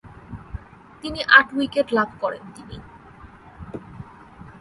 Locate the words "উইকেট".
1.57-1.87